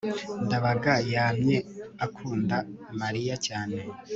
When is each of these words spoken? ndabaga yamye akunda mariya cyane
ndabaga 0.45 0.93
yamye 1.13 1.57
akunda 2.05 2.57
mariya 3.01 3.35
cyane 3.45 3.77